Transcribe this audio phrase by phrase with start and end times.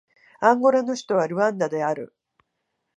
[0.39, 2.15] アンゴラの首都はルアンダである